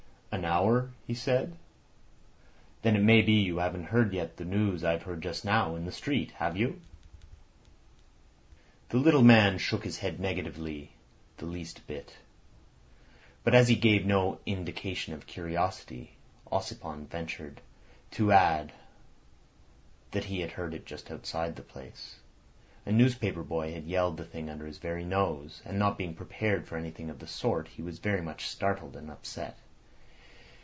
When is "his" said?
9.83-9.99, 24.65-24.77